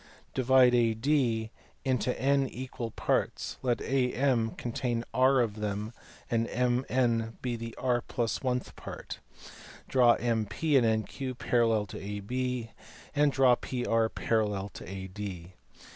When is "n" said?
2.19-2.47